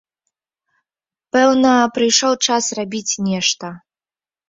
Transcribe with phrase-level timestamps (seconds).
[1.37, 3.67] Пэўна, прыйшоў час рабіць нешта.